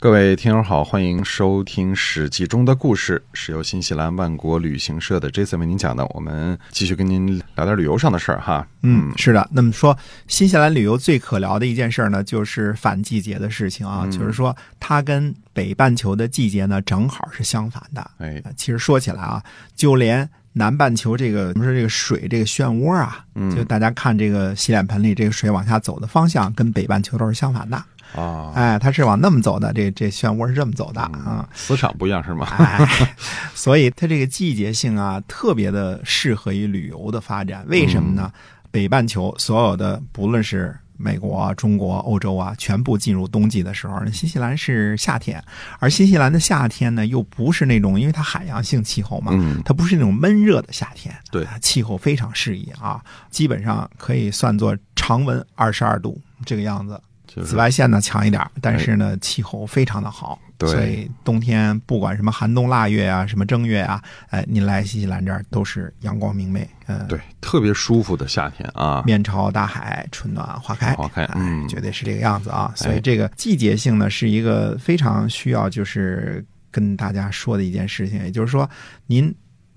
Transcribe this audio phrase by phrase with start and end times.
[0.00, 6.06] 各位听友好，欢迎收听《史记》中的故事，是由新西兰万国旅行社的 Jason 为您讲的。
[6.14, 8.64] 我们继续跟您聊点旅游上的事儿哈。
[8.82, 9.48] 嗯，是的。
[9.50, 18.08] 那么说，新西兰旅游最可聊的一件事呢，就是反季节的事情啊，就是说它跟北半球的季节呢正好是相反的。
[18.18, 19.42] 哎，其实说起来啊，
[19.74, 27.84] 就连南半球这个我们说这个水这个漩涡啊，就大家看这个洗脸盆里这个水往下走的方向，跟北半球都是相反的。
[28.14, 32.46] 啊，哎，它是往那么走的，这这漩涡是这么走的啊，磁场不一样是吗？
[32.58, 33.14] 哎，
[33.54, 37.64] 所以它这个季节性啊，特别的适合于旅游的发展。
[37.68, 38.32] 为什么呢？
[38.70, 45.42] 北半球所有的，不论是美国、中国、欧洲啊，全部进入冬季的时候，新西兰是夏天，
[45.78, 57.00] 而新西兰的夏天呢，又不是那种，因为它海洋性气候嘛，嗯它不是那种闷热的夏天，对啊气候非常适宜啊，基本上可以算作常温二十二度这个样子。
[57.28, 69.02] 就是紫外线呢强一点，但是呢气候非常的好，对所以冬天不管什么寒冬腊月啊，什么正月啊，哎，您来新西兰这儿都是阳光明媚，嗯、对，特别舒服的夏天啊。
[69.04, 72.72] 面朝大海，春暖花开，花开哎嗯绝对是这个样子啊。
[72.74, 78.68] 所以哎这个季节性呢，是一个非常需要就是跟大家说的一件事情，也就是说，
[79.06, 79.34] 您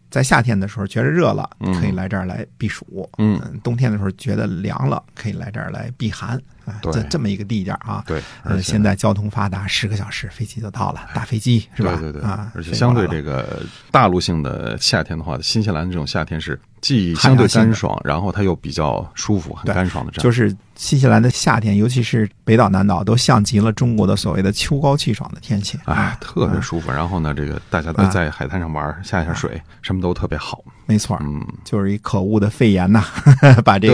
[0.10, 2.86] 在夏天的时候觉得热了，嗯可以来这儿来避暑；
[3.18, 6.42] 嗯，冬天的时候觉得凉了，可以来这儿来避寒。
[6.84, 8.04] 这这么一个地点啊。
[8.06, 8.22] 对，
[8.62, 11.96] 现在交通发达，十个小时飞机就到了，大飞机是吧？
[11.96, 20.24] 对对对，啊，而且相对这个个大陆性的夏天的话，新西兰这种夏天是既相对干爽，然后它又比较舒服、很干爽的这样。
[20.24, 25.80] 就是新西兰的夏天，尤其是北岛、南岛，都像极了中国的所谓的秋高气爽的天气。
[25.86, 26.92] 哎啊，特别舒服。
[26.92, 30.64] 然后呢，这个大家都在海滩上玩，下一下水，什么都特别好。
[30.92, 33.02] 没错，嗯，就是一可恶的肺炎呐，
[33.64, 33.88] 把这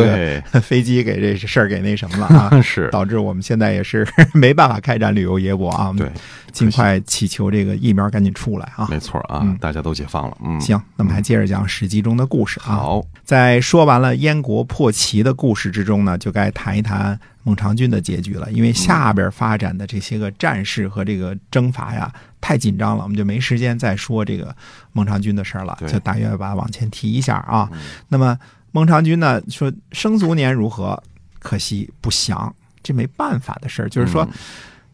[0.51, 5.93] 个，飞机给这事儿给那什么了啊， 是，导致我们现在也是 没办法开展旅游业务啊。
[5.95, 6.09] 对，
[6.51, 8.87] 尽快祈求这个疫苗赶紧出来啊。
[8.89, 10.35] 没错啊嗯，大家都解放了。
[10.43, 12.73] 嗯，行，那么还接着讲《史记》中的故事啊。
[12.73, 18.51] 好，在说完了燕国破齐的故事之中呢，就该谈一谈孟尝君的结局了。
[18.51, 24.53] 因为下边发展的这些个战事和这个征伐呀，太紧张了，我们就没时间再说这个
[24.91, 27.69] 孟尝君的事儿了，就大约把它往前提一下啊。
[27.71, 28.37] 嗯那么
[28.73, 31.01] 孟尝君呢说生卒年如何？
[31.39, 32.53] 可惜不详，
[32.83, 33.87] 这没办法的事儿。
[33.87, 34.33] 就是说嗯，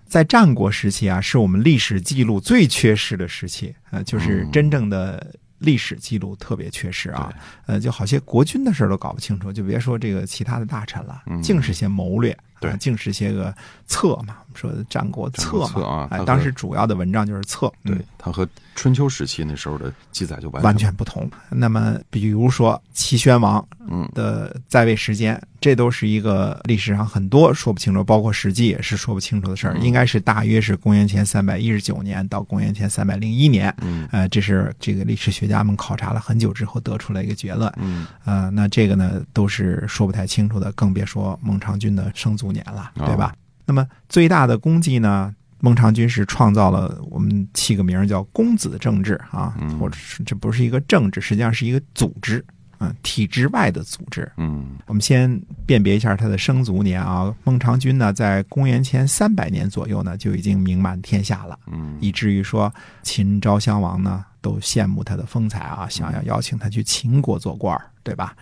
[0.06, 7.34] 在战国时期啊，是我们历史记录最缺失的时期，呃，就是嗯真正的历史记录特别缺失啊。
[7.66, 13.54] 呃，就好些国君的事儿都搞不清楚，就别说这个其他的大臣了，嗯净是些谋略，对啊净是些个
[13.88, 14.38] 策嘛。
[14.46, 21.30] 我们说的战国策嘛，当时主要的文章就是策，对嗯，它和春秋时期那时候的记载就完完全不同。
[21.50, 29.76] 那么，比如说齐宣王嗯的在位时间，这都是一个历史上很多说不清楚，包括《史记》也是说不清楚的事儿。
[29.76, 37.72] 嗯应该是大约是公元前三百一十九年到公元前三百零一年，嗯呃，这是这个历史学家们考察了很久之后得出来一个结论。
[37.78, 43.34] 嗯呃，那这个呢都是说不太清楚的，更别说孟尝君的生卒年了，对吧？
[43.66, 52.44] 那么最大的功绩呢，孟尝君是创造了我们起个名叫公子政治啊，嗯或者是这不是一个政治，实际上是一个组织，
[52.84, 54.30] 嗯，体制外的组织。
[54.38, 61.58] 嗯我们先辨别一下他的生卒年啊，孟尝君呢，在公元前三百年左右呢就已经名满天下了。
[61.72, 68.36] 嗯以至于说秦昭襄王呢都羡慕他的风采啊，想要邀请他去秦国做官儿，对吧？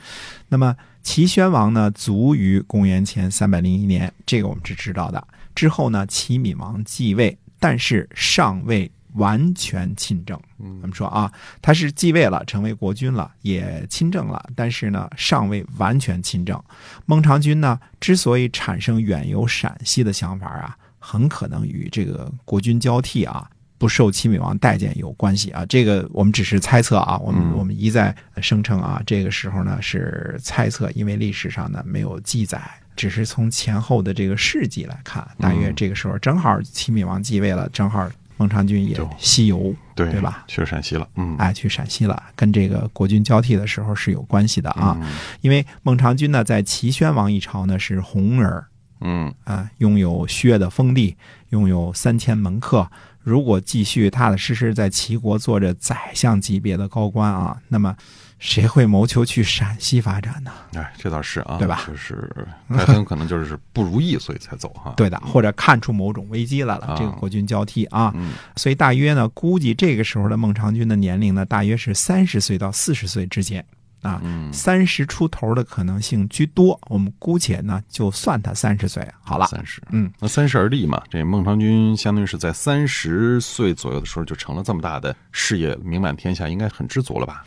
[0.49, 5.27] 那么齐宣王呢，卒于公元前三百零一年，这个我们是知道的。
[5.53, 10.37] 之后呢，齐闵王继位，但是尚未完全亲政。
[10.57, 16.61] 我嗯们说啊，他是继位了，成为国君了，也亲政了，但是呢，尚未完全亲政。
[17.05, 23.49] 孟尝君呢，之所以产生远游陕西的想法啊，很可能与这个国君交替啊。
[23.77, 32.61] 不受齐闵王待见有关系啊，这个我们只是猜测啊，我们嗯我们一再声称啊，这个时候呢是猜测，因为历史上呢没有记载，
[32.95, 40.43] 只是从前后的这个事迹来看，大约嗯这个时候正好齐闵王继位了，正好孟尝君也西游，对对吧？
[40.47, 41.07] 去陕西了。
[41.15, 44.97] 嗯哎，去陕西了，跟这个国君交替的时候是有关系的啊。
[45.01, 45.11] 嗯
[45.41, 48.67] 因为孟尝君呢，在齐宣王一朝呢是红人儿
[49.01, 51.15] 嗯啊，拥有薛的封地，
[51.49, 52.87] 拥有三千门客，
[53.21, 57.95] 如果继续踏踏实实在齐国做着宰相级别的高官啊，那么
[58.41, 60.51] 谁会谋求去陕西发展呢？
[60.73, 62.27] 哎，这倒是啊，对吧就是
[62.69, 64.95] 他很有可能就是不如意，所以才走哈。
[64.97, 73.63] 对的，或者看出某种危机来了啊，这个国君交替啊，嗯所以大约呢，估计这个时候的孟尝君的年龄呢，大约是三十岁到四十岁之间
[74.01, 76.79] 啊，嗯，三十出头的可能性居多。
[76.89, 79.45] 我们姑且呢就算他三十岁好了。
[79.45, 87.43] 三十，嗯，那三十而立嘛，这孟尝君相当于是在三十岁左右的时候就成了这么大的事业，名满天下，应该很知足了吧？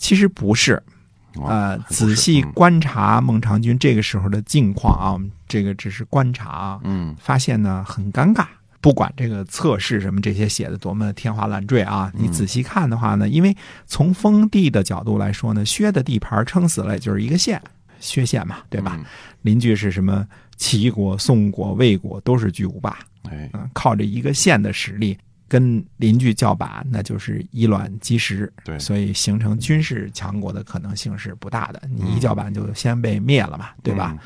[0.00, 0.82] 其实不是，
[1.36, 2.50] 哦呃，仔细嗯。
[2.52, 7.14] 观察孟尝君这个时候的境况啊，我们这个只是观察啊，嗯。
[7.20, 8.44] 发现呢很尴尬。
[8.80, 13.54] 不管这个测试什么这些写的多么天花乱坠啊，你仔细看的话呢，因为
[13.86, 17.60] 从封地的角度来说呢，薛的地盘撑死了也就是一个县，
[18.00, 18.96] 薛县嘛，对吧？
[18.98, 19.04] 嗯。
[19.42, 20.26] 邻居是什么
[20.56, 22.98] 齐国、宋国、魏国都是巨无霸，
[23.28, 25.16] 哎，嗯，靠着一个县的实力
[25.50, 31.82] 跟邻居叫板，那就是以卵击石，对所以形成军事强国的可能性是不大的。
[31.92, 34.12] 你一叫板就先被灭了嘛，对吧？
[34.16, 34.18] 嗯？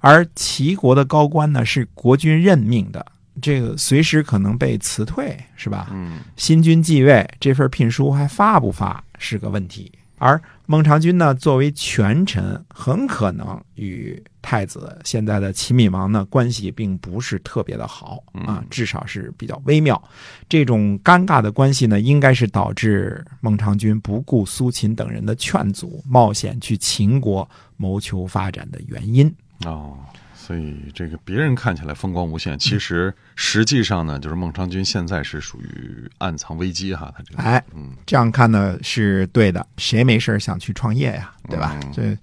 [0.00, 3.04] 而齐国的高官呢是国君任命的，
[3.40, 5.88] 这个随时可能被辞退，是吧？
[5.92, 9.90] 嗯新君继位，这份聘书还发不发是个问题。
[10.18, 20.02] 而孟尝君呢，作为权臣，很可能与太子现在的齐闵王呢关系并不是特别的好啊，至少是比较微妙。
[20.48, 29.32] 这种尴尬的关系呢，应该是导致孟尝君不顾苏秦等人的劝阻，冒险去秦国谋求发展的原因。
[29.64, 29.98] 哦。
[30.46, 39.66] 所以这个别人看起来风光无限，其实实际上呢，就是孟尝君现在是属于暗藏危机哈，他这个，哎，嗯，这样看呢是对的。
[39.76, 41.32] 谁没事儿想去创业呀？
[41.48, 41.76] 对吧？
[41.82, 42.16] 嗯这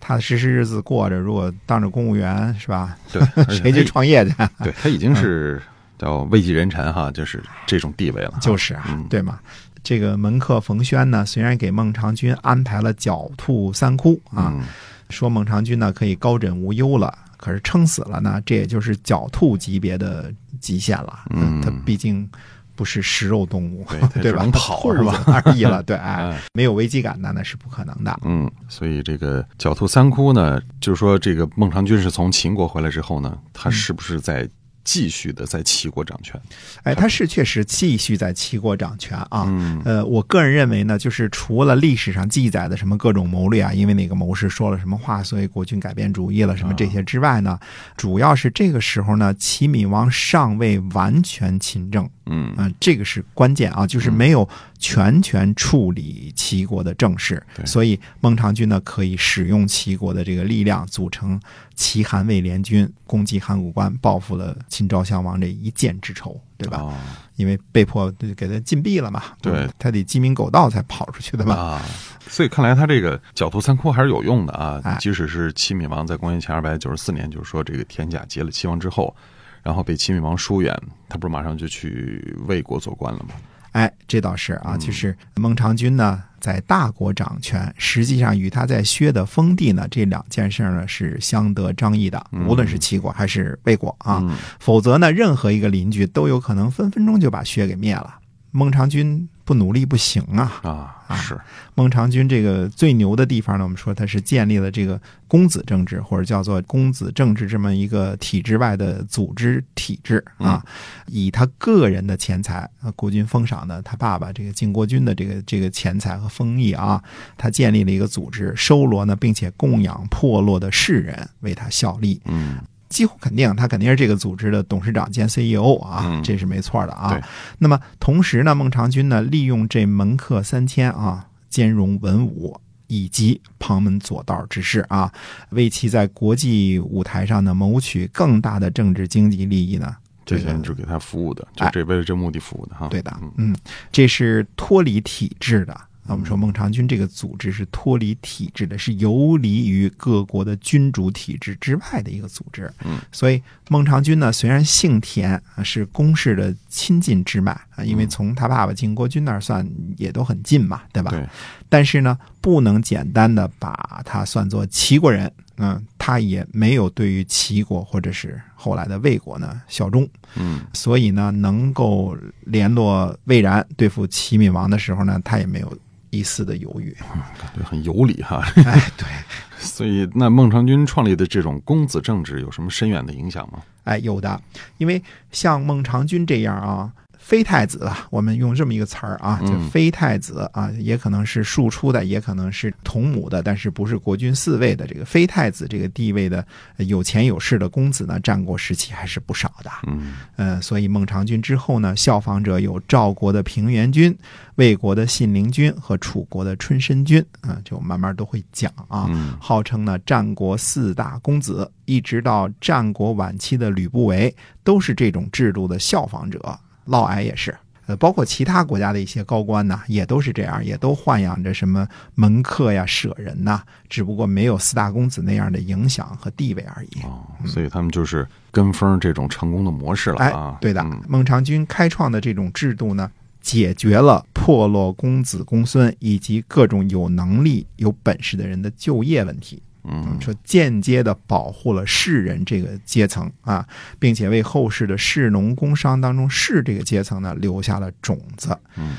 [0.00, 2.96] 踏踏实实日子过着，如果当着公务员是吧？
[3.12, 3.22] 对，
[3.54, 4.34] 谁去创业去？
[4.64, 5.62] 对 他已经是
[5.98, 8.38] 叫位极人臣哈，就是这种地位了。
[8.40, 9.38] 就是啊，嗯对嘛？
[9.84, 14.64] 这个门客冯轩呢，虽然给孟尝君安排了狡兔三窟啊，嗯
[15.08, 21.20] 说孟尝君呢可以高枕无忧了，可是撑死了呢，这也就是狡兔级别的极限了。
[21.30, 22.28] 嗯它毕竟
[22.76, 24.42] 不是食肉动物，对 它只吧？
[24.42, 28.18] 能跑兔是吧子而已了， 对，哎哎，没有危机感那那是不可能的。
[28.24, 34.48] 嗯，所以这个狡兔三窟呢，就是说这个孟尝君是从秦国回来之后呢，他是不是在
[34.90, 36.40] 继续的在齐国掌权？
[36.82, 39.44] 哎，他是确实继续在齐国掌权啊。
[39.46, 47.56] 嗯呃，我个人认为呢，就是除了历史上记载的什么各种谋略啊，因为哪个谋士说了什么话，所以国君改变主意了什么这些之外呢，
[47.96, 54.48] 主要是这个时候呢，齐闵王尚未完全亲政，嗯嗯、这个是关键啊，就是没有
[54.78, 61.38] 全权处理齐国的政事，对所以孟尝君呢可以使用齐国的这个力量，组成
[61.74, 66.78] 齐韩魏联军，攻击函谷关，报复了秦昭襄王这一箭之仇，对吧？
[66.78, 66.94] 哦
[67.36, 71.54] 因为被迫给他禁闭了嘛，对他得鸡鸣狗盗才跑出去的嘛。
[71.54, 71.82] 啊，
[72.28, 74.98] 所以看来他这个狡兔三窟还是有用的啊哎。
[75.00, 79.16] 即使是齐闵王在公元前二百九十四年，就是说这个田甲劫了齐王之后，
[79.62, 80.74] 然后被齐闵王疏远，
[81.08, 83.34] 他不是马上就去魏国做官了吗？
[83.72, 98.16] 哎，这倒是啊，就是孟尝君呢在大国掌权，实际上与他在薛的封地呢这两件事呢是相得彰益的，无论是齐国还是魏国啊，嗯否则呢任何一个邻居都有可能分分钟就把薛给灭了。
[98.50, 100.60] 孟尝君不努力不行啊！
[100.62, 101.36] 啊，啊是，
[101.74, 110.64] 孟尝君这个最牛的地方呢，我们说他是建立了这个公子政治，或者叫做公子政治这么一个体制外的组织体制啊，
[111.08, 117.02] 以他个人的钱财，啊，国君封赏的他爸爸这个晋国君的这个这个钱财和封邑啊，
[117.36, 122.58] 他建立了一个组织，收罗呢，并且供养破落的士人为他效力，嗯
[122.90, 127.22] 几乎肯定，他肯定是这个组织的董事长兼 CEO 啊，嗯这是没错的啊对。
[127.58, 132.60] 那么同时呢，孟尝君呢，利用这门客三千啊，兼容文武。
[132.92, 135.12] 以及旁门左道之事啊，
[135.50, 139.94] 为其在国际舞台上呢谋取更大的政治经济利益呢，
[140.26, 142.88] 这这个些人就给他服务的，就哎这为了这目的服务的哈。
[142.88, 143.56] 对的嗯，嗯，
[143.92, 145.80] 这是脱离体制的。
[146.12, 152.70] 我们说孟尝君这个组织是脱离体制的，是游离于各国的君主体制之外的一个组织。
[152.84, 161.10] 嗯，所以孟尝君呢，虽然姓田啊，是公氏的亲近之脉啊，因为从他爸爸晋国君那儿算也都很近嘛，对吧？
[161.10, 161.26] 对，
[161.68, 165.30] 但是呢，不能简单的把他算作齐国人。
[165.62, 170.08] 嗯，他也没有对于齐国或者是后来的魏国呢效忠。
[170.36, 175.78] 嗯所以呢，能够联络魏然对付齐闵王的时候呢，他也没有
[176.10, 176.94] 一丝的犹豫。
[177.38, 178.42] 感觉很有理哈。
[178.64, 179.06] 哎，对，
[179.58, 183.60] 所以，那孟尝君创立的这种公子政治有什么深远的影响吗？
[183.84, 184.40] 哎，有的，
[184.78, 185.02] 因为
[185.32, 196.44] 像孟尝君这样啊，非太子吧，我们用这么一个词儿啊，就嗯非太子啊，也可能是庶出的，也可能是同母的，但是不是国君嗣位的这个非太子这个地位的
[196.76, 199.70] 呃有钱有势的公子呢，战国时期还是不少的。
[199.86, 204.16] 嗯呃，所以孟尝君之后呢，效仿者有赵国的平原君、
[204.56, 209.06] 魏国的信陵君和楚国的春申君啊、就慢慢都会讲啊。
[209.10, 214.34] 嗯号称呢战国四大公子，一直到战国晚期的吕不韦，
[214.64, 216.58] 都是这种制度的效仿者。
[216.86, 217.56] 嫪毐也是，
[217.86, 227.00] 呃，包括其他国家的一些高官呐，也都是这样，也都豢养着什么门客呀、舍人呐，只不过没有四大公子那样的影响和地位而已。
[227.02, 233.10] 哦，所以他们就是跟风这种成功的模式了哎啊。，对的嗯，孟尝君开创的这种制度呢，
[233.40, 239.62] 解决了破落公子公孙以及各种有能力、有本事的人的就业问题。
[239.90, 243.66] 嗯说间接的保护了士人这个阶层啊，
[243.98, 248.56] 并且为后世的士农工商当中士这个阶层呢留下了种子。
[248.76, 248.96] 嗯，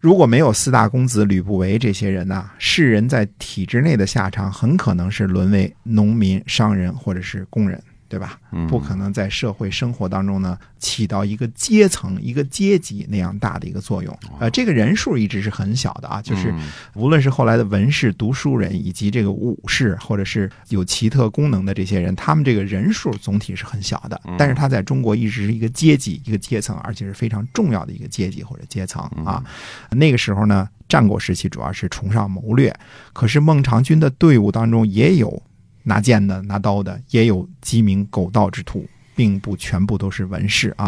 [0.00, 7.80] 如果没有四大公子吕不韦这些人呐、士人在体制内的下场很可能是沦为农民、商人或者是工人，
[8.12, 8.38] 对吧？
[8.50, 14.14] 嗯不可能在社会生活当中呢起到一个阶层、一个阶级那样大的一个作用。
[14.38, 24.20] 呃，这个人数一直是很小的啊，就是嗯无论是后来的文士、读书人，以及这个武士，或者是有奇特功能的这些人，他们这个人数总体是很小的。
[24.36, 29.42] 但是他在中国一直是一个阶级、一个阶层，而且是非常重要的一个阶级或者阶层啊。
[29.92, 32.74] 那个时候呢，战国时期主要是崇尚谋略，
[33.14, 35.42] 可是孟尝君的队伍当中也有
[35.82, 38.86] 拿剑的、拿刀的，也有鸡鸣狗盗之徒。
[39.14, 40.86] 并不全部都是文士啊，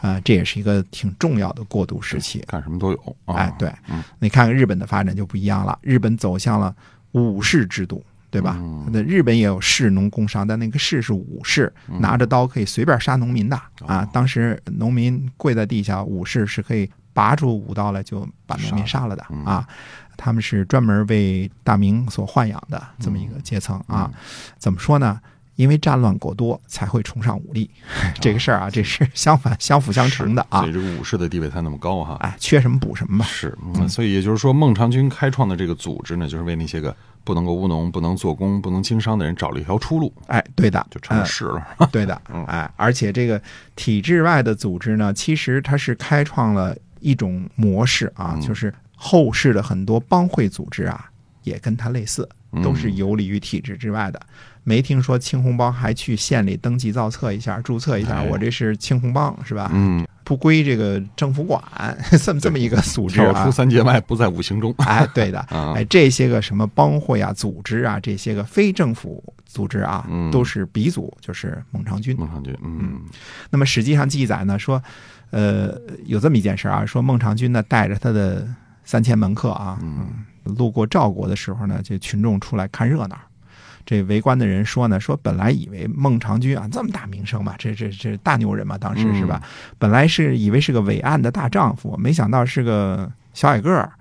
[0.00, 2.42] 啊、这也是一个挺重要的过渡时期。
[2.48, 3.34] 干什么都有啊。
[3.34, 6.74] 哎，对嗯，你看看日本的发展就不一样了，日本走向了
[7.12, 8.56] 武士制度，对吧？
[8.58, 14.08] 嗯那日本也有士农工商，但那个士是武士，嗯拿着刀可以随便杀农民的哦啊。
[14.10, 19.68] 当时农民跪在地下，武士是可以拔出武刀来就把农民杀了的嗯啊。
[20.16, 24.10] 他们是专门为大明所豢养的这么一个阶层啊。
[24.58, 25.20] 怎么说呢？
[25.56, 27.70] 因为战乱过多，才会崇尚武力。
[28.20, 30.72] 这个事儿啊，这是相反、 相辅相成的啊所以。
[30.72, 32.16] 这个武士的地位才那么高哈。
[32.20, 33.24] 哎，缺什么补什么吧。
[33.24, 36.94] 是，嗯，所以也就是说，孟尝君开创的这个组织呢，就是为那些个
[37.24, 41.66] 不能够务农、不能做工、不能经商的人找了一条出路，哎，对的，就成了嗯士了。
[41.90, 43.40] 对的嗯，哎，而且这个
[43.74, 51.08] 体制外的组织呢，其实它是开创了一种模式啊，嗯就是后世的很多帮会组织啊，
[51.44, 52.28] 也跟它类似，
[52.64, 54.20] 都是嗯游离于体制之外的。
[54.64, 59.70] 没听说青红帮还去县里登记造册一下、注册一下，哎我这是青红帮是吧？
[59.72, 61.62] 嗯，不归这个政府管，
[62.10, 63.50] 这 么这么一个组织啊 跳出。
[63.52, 64.74] 三界外，不在五行中。
[64.82, 72.16] 哎，对的，啊哎，这些个什么帮会啊、组织啊，这些个非政府组织啊，嗯都是鼻祖，就是孟尝君。
[72.18, 73.02] 孟尝君，嗯
[73.50, 74.82] 那么史记上记载呢，说，
[75.30, 78.44] 呃，有这么一件事啊，说孟尝君呢带着他的
[78.86, 83.18] 三千门客啊，嗯路过赵国的时候呢，这群众出来看热闹。
[83.84, 89.40] 这围观的人说呢，说本来以为孟尝君啊这么大名声嘛，这这这大牛人嘛，当时是吧？
[89.78, 93.92] 本来是以为是个伟岸的大丈夫，没想到是个小矮个儿。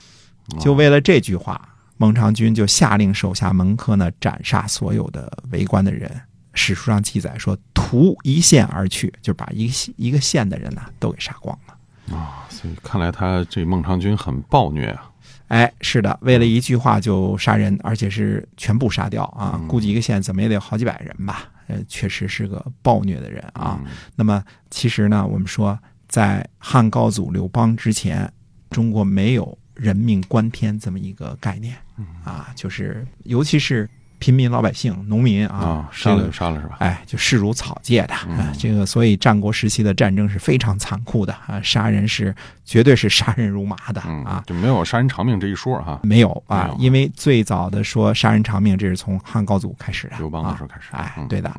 [0.59, 6.09] 就为了这句话，孟尝君就下令手下门客呢斩杀所有的围观的人。
[6.53, 11.74] 史书上记载说，屠一县而去，就把一一个县的人呢都给杀光了。
[12.11, 15.11] 啊，所以看来他这孟尝君很暴虐啊。
[15.47, 19.61] 哎，是的，为了一句话就杀人，而且是全部杀掉啊！
[19.67, 21.51] 估计一个县怎么也得有好几百人吧。
[21.67, 23.79] 呃，确实是个暴虐的人啊。
[23.83, 28.31] 嗯那么其实呢，我们说在汉高祖刘邦之前，
[28.71, 31.75] 中国没有人命关天这么一个概念
[32.23, 33.87] 啊，就是尤其是
[34.19, 36.77] 平民老百姓、农民啊杀了就杀了是吧？
[36.79, 38.53] 哎，就视如草芥的嗯啊。
[38.57, 44.43] 这个，所以战国时期的战争是非常残酷的啊，杀人是绝对是杀人如麻的嗯啊。
[44.47, 45.99] 就没有杀人偿命这一说哈。
[46.03, 50.17] 没有，啊因为最早的说杀人偿命，这是从汉高祖开始的。
[50.17, 51.51] 刘邦那时候啊开始，哎嗯，对的。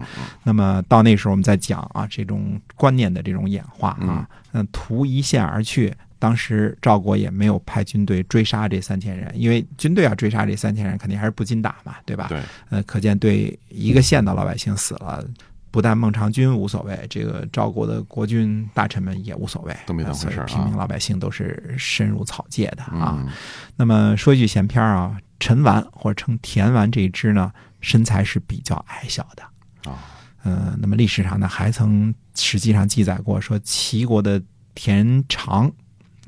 [0.42, 5.94] 那么到那时候我们再讲啊，这种观念的这种演化啊，嗯，图一线而去。
[6.18, 12.26] 当时赵国也没有派军队追杀这三千人，因为军队要追杀这三千人，肯定还是不禁打嘛，对吧？
[12.28, 15.24] 对，呃，可见对一个县的老百姓死了，
[15.70, 23.18] 不但孟尝君无所谓，这个赵国的国君大臣们也无所谓，都没当回事儿啊平民老百姓都是深入草芥的啊。
[23.18, 23.28] 嗯
[23.76, 29.42] 那么说一句闲篇儿啊，陈完或者称田完这一支呢，身材是比较矮小的。
[29.90, 29.98] 啊，
[30.44, 34.42] 呃，那么历史上呢，还曾实际上记载过说，齐国的
[34.74, 35.70] 田常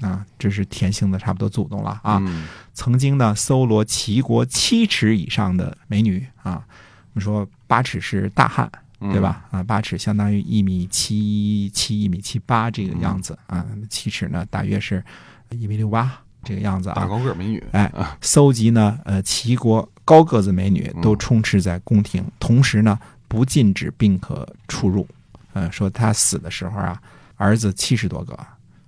[0.01, 2.47] 啊，这是田姓的差不多祖宗了啊，嗯。
[2.75, 6.65] 曾经呢搜罗齐国七尺以上的美女啊，
[7.13, 9.45] 我们说八尺是大汉对吧？
[9.51, 15.05] 啊，八尺相当于一米七七、一米七八这个样子啊，七尺呢大约是
[15.51, 16.95] 一米六八这个样子啊。
[16.95, 25.07] 大高个美女，哎，搜集呢，呃，齐国高个子美女都充斥在宫廷，同时呢，不禁止宾客出入。
[25.53, 27.01] 呃，说他死的时候啊，
[27.37, 28.39] 儿子七十多个，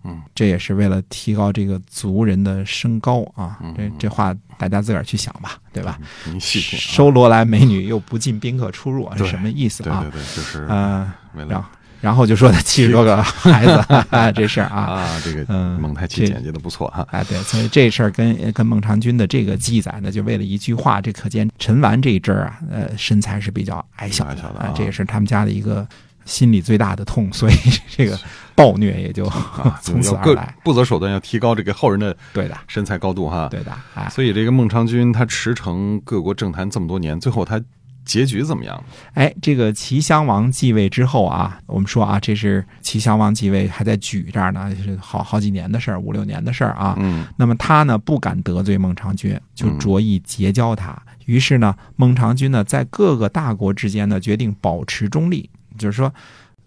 [0.04, 3.58] 嗯，这也是为了提高这个族人的身高啊。
[3.62, 5.98] 嗯这这话大家自个儿去想吧，对吧？
[6.24, 10.20] 您细品啊，收罗兰美女又不进宾客出入，是什么意思啊对对？
[10.20, 11.10] 对，就是嗯，
[11.48, 11.68] 然后
[12.00, 13.84] 然后就说他七十多个孩子
[14.34, 14.80] 这事儿啊。
[14.80, 17.06] 啊，这个嗯蒙太奇这简介的不错哈。
[17.10, 25.86] 哎，对，所以这事儿跟跟孟尝君的这个记载呢，就为了一句话，这可见陈完这一阵儿啊，呃，身材是比较矮小矮小的啊啊，这也是他们家的一个
[26.24, 27.54] 心里最大的痛， 所以
[27.88, 28.18] 这个
[28.54, 29.24] 暴虐也就
[29.82, 30.54] 从此而来。
[30.62, 33.48] 不择手段要提高这个后人的对的，身材高度哈。
[33.50, 37.60] 对的，哎，所以这个孟尝君他驰骋各国政坛这么多年，最后他
[38.04, 38.82] 结局怎么样？
[39.14, 46.96] 哎，这个齐襄王继位之后啊，我们说啊，这是齐襄王继位还在举这儿呢，是好好几年的事儿，五六年的事儿啊。
[46.98, 51.00] 嗯那么他呢不敢得罪孟尝君，就着意结交他。
[51.26, 55.48] 于是呢，孟尝君呢在各个大国之间呢决定保持中立，
[55.80, 56.12] 就是说，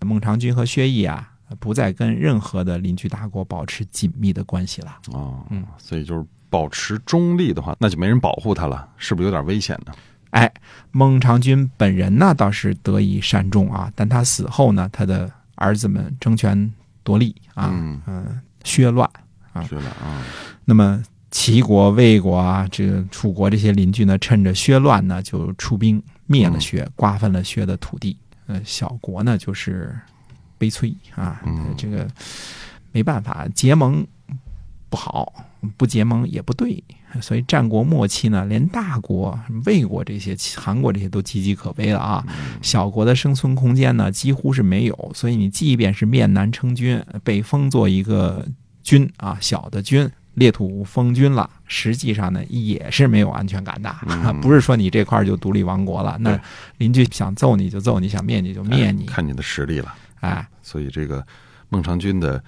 [0.01, 1.29] 孟尝君和薛毅啊
[1.59, 4.97] 不再跟任何的邻居大国保持紧密的关系了。
[5.13, 9.93] 哦，嗯，所以就是保持中立的话，那就没人保护他了，是不是有点危险呢？
[10.31, 10.51] 哎，
[10.91, 19.07] 孟尝君本人呢倒是得以善终啊，但他死后呢，他的儿子们争权夺利啊，嗯嗯，削乱。
[19.53, 20.23] 啊削乱啊，
[20.65, 28.17] 那么齐国、魏国啊，这个楚国这些邻居呢，趁着削乱呢，就出兵灭了薛，瓜分了薛的土地。
[28.47, 29.97] 呃，小国呢就是
[30.57, 32.07] 悲催啊，嗯这个
[32.91, 34.05] 没办法，结盟
[34.89, 35.33] 不好，
[35.77, 36.83] 不结盟也不对。
[37.21, 42.25] 所以战国末期呢，连大国魏国这些、韩国这些都岌岌可危了啊。
[42.63, 45.11] 小国的生存空间呢，几乎是没有。
[45.13, 48.43] 所以你即便是面南称君，被封做一个
[48.81, 54.39] 君啊，小的君，列土封君了，实际上呢也是没有安全感的，嗯。
[54.41, 56.39] 不是说你这块儿就独立王国了，那
[56.77, 59.05] 邻居想揍你就揍你，想灭你就灭你。
[59.05, 59.93] 哎，看你的实力了。
[60.21, 60.47] 哎。
[60.61, 61.25] 所以这个
[61.69, 62.41] 孟尝君的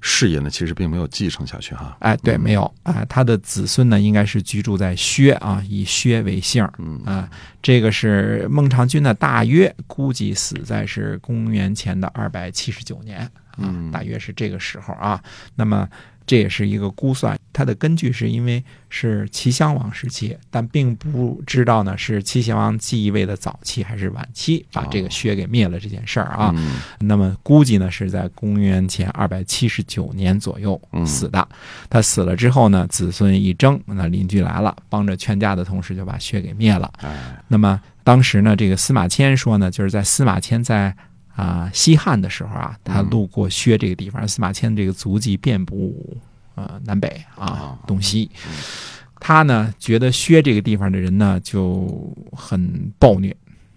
[0.00, 1.96] 事业呢，其实并没有继承下去哈。
[2.00, 2.62] 哎，对，没有。
[2.82, 6.62] 啊，他的子孙呢应该是居住在薛啊，以薛为姓
[7.04, 7.28] 啊，
[7.62, 15.22] 这个是孟尝君呢，大约估计死在是公元前的二百七十九年啊嗯，大约是这个时候啊。
[15.54, 15.88] 那么
[16.26, 26.52] 这也是一个估算，它的根据是因为是齐襄王时期，但并不知道呢是齐襄王继位的早期还是晚期把这个薛给灭了这件事儿啊。
[26.56, 31.46] 嗯那么估计呢是在公元前二百七十九年左右嗯死的。
[31.90, 36.90] 他死了之后呢，子孙一争，那邻居来了，帮着劝架的同时就把薛给灭了。
[36.98, 40.94] 哎，那么当时呢，这个司马迁说呢，就是在司马迁在
[41.34, 46.20] 啊、西汉的时候啊，他路过薛这个地方，司马迁这个足迹遍布
[46.54, 48.30] 呃南北啊啊东西。
[49.18, 53.34] 他呢觉得薛这个地方的人呢就很暴虐，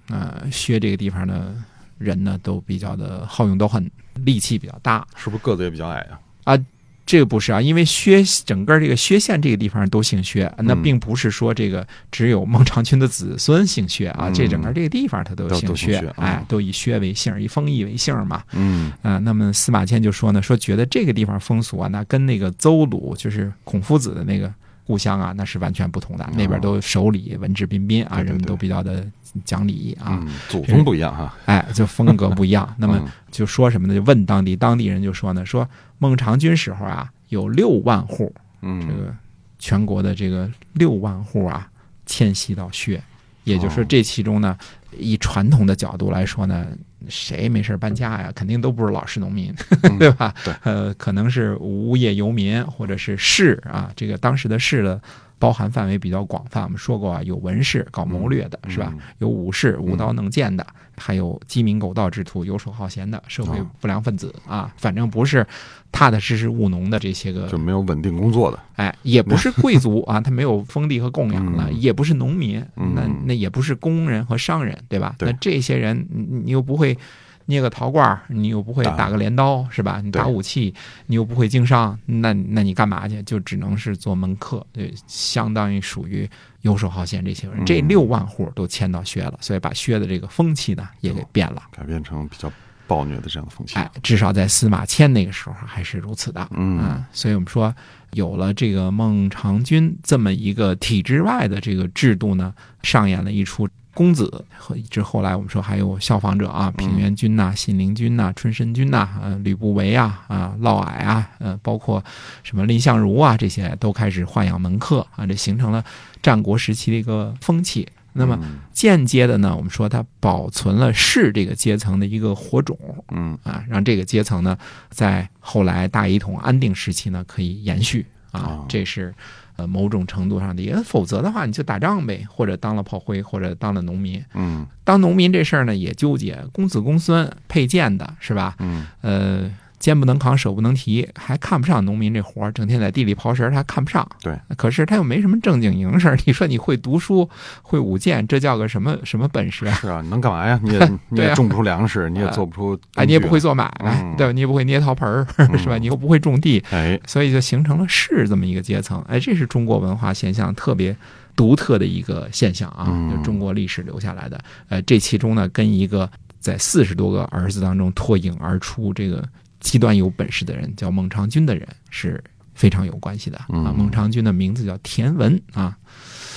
[0.10, 1.56] 呃，薛这个地方的
[1.98, 5.08] 人呢都比较的好勇斗狠，力气比较大。
[5.16, 6.06] 是不是个子也比较矮
[6.46, 6.58] 啊？
[7.06, 10.82] 这个不是啊，因为薛整个这个薛县这个地方都姓薛，那嗯。
[10.82, 14.34] 并不是说这个只有孟尝君的子孙姓薛啊，嗯。
[14.34, 18.44] 这整个这个地方他都都姓薛嗯哎，都以薛为姓，以封邑为姓嘛。
[18.54, 18.92] 嗯。
[19.02, 24.52] 啊、那么司马迁就说呢，说觉得这个地方风俗啊，那跟那个邹鲁就是孔夫子的那个
[24.86, 29.06] 故乡啊，那是完全不同的，那边都守礼，文质彬彬啊，人们都比较的
[29.44, 31.36] 讲礼仪啊，嗯，祖宗不一样哈。
[31.46, 32.72] 哎，就风格不一样。
[32.78, 33.96] 那么嗯就说什么呢？
[33.96, 35.68] 就问当地当地人就说呢，说
[35.98, 39.16] 孟尝君时候啊，有六万户，这嗯个
[39.58, 41.68] 全国的这个六万户啊，
[42.06, 43.02] 迁徙到薛，
[43.44, 44.58] 也就是这其中呢，
[44.98, 46.68] 以传统的角度来说呢，
[47.08, 48.32] 谁没事搬家呀？
[48.36, 49.54] 肯定都不是老实农民，
[49.84, 50.34] 嗯 对吧？
[50.44, 55.02] 对呃，可能是无业游民或者是士啊，这个当时的士的。
[55.38, 58.90] 包含范围比较广泛，我们说过啊，有文士搞谋略的，是吧？
[58.94, 60.66] 嗯有武士舞刀弄剑的，
[60.98, 65.46] 还有鸡鸣狗盗之徒、游手好闲的社会哦不良分子啊，反正不是
[65.92, 68.60] 踏踏实实务农的这些个就没有稳定工作的。
[68.76, 75.16] 哎，也不是贵族啊， 他没有封地和供养了，嗯也不是农民，嗯那那也不是工人和商人，对吧？
[75.18, 76.98] 对那这些人，你你又不会
[77.46, 80.02] 捏个陶罐儿，你又不会打打个镰刀，是吧？
[80.04, 80.74] 你打武器，
[81.06, 83.22] 你又不会经商，那那你干嘛去？
[83.24, 86.28] 就只能是做门客，就相当于属于
[86.62, 87.64] 游手好闲这些人。
[87.66, 91.62] 这嗯六万户都迁到薛了，所以把薛的这个风气呢也给变了。
[91.72, 92.52] 改变成比较
[92.88, 93.76] 暴虐的这样的风气。
[93.76, 96.48] 哎，至少在司马迁那个时候还是如此的。
[96.52, 97.74] 嗯啊，所以我们说
[98.14, 112.04] 有了这个孟尝君这么一个体制外的这个制度呢，上演了一出公子，和一直后来我们说还有效仿者啊，平原君呐、信陵君呐、春申君呐、呃吕不韦啊、啊嫪毐啊，呃包括
[112.44, 115.84] 什么蔺相如啊，这些都开始豢养门客啊，这形成了
[116.22, 117.88] 战国时期的一个风气。
[118.18, 118.60] 那么嗯。
[118.74, 122.78] 间接的呢，我们说它保存了士这个阶层的一个火种
[123.12, 123.38] 嗯。
[123.44, 124.58] 啊，让这个阶层呢
[124.90, 129.14] 在后来大一统安定时期呢可以延续啊哦，这是
[129.58, 134.24] 呃某种程度上的，也否则的话你就打仗呗，或者当了炮灰，或者当了农民。
[134.34, 138.56] 嗯当农民这事儿呢也纠结，公子公孙配剑的是吧？
[138.60, 144.08] 嗯呃，肩不能扛，手不能提，还看不上农民这活儿，整天在地里刨食儿，他看不上。
[144.22, 146.18] 对，可是他又没什么正经营事儿。
[146.26, 147.30] 你说你会读书，
[147.62, 149.74] 会舞剑，这叫个什么什么本事啊？
[149.76, 150.60] 是啊，你能干嘛呀？
[150.64, 154.32] 你也你对种不出粮食，你也做不出，哎，你也不会，做买卖，嗯 对吧？
[154.32, 155.78] 你也不会捏陶盆儿，嗯是吧？
[155.78, 159.02] 你又不会种地，哎，所以就形成了士这么一个阶层。
[159.08, 160.96] 哎，这是中国文化现象特别
[161.36, 164.40] 独特的一个现象啊，嗯就中国历史留下来的。
[164.70, 166.10] 呃，这其中呢，跟一个
[166.40, 169.24] 在四十多个儿子当中脱颖而出，这个
[169.66, 172.24] 极端有本事的人叫孟尝君的人是
[172.54, 173.48] 非常有关系的啊。
[173.50, 175.76] 嗯孟尝君的名字叫田文啊，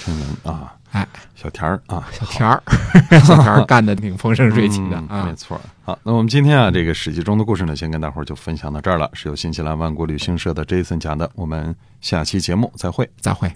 [0.02, 2.62] 田文啊，哎，小田儿啊，小田儿，
[3.22, 5.34] 小田儿干的挺风生水起的嗯没啊。
[5.36, 5.60] 错。
[5.84, 13.08] 好，那我们今天啊，这个史记中的故事呢，先跟大伙儿就分享到这儿了，是由新西兰万国旅行社的 Jason 讲的，我们下期节目再会。
[13.20, 13.52] 再会。